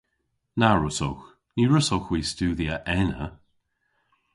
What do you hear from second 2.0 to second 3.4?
hwi studhya ena.